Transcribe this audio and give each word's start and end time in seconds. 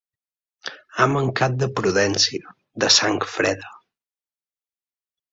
Ha 0.99 1.05
mancat 1.09 1.57
de 1.63 1.67
prudència, 1.79 2.53
de 2.85 2.89
sang 2.95 3.19
freda. 3.35 3.69